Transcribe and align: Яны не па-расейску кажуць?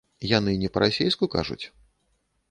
Яны 0.37 0.53
не 0.61 0.69
па-расейску 0.77 1.29
кажуць? 1.35 1.61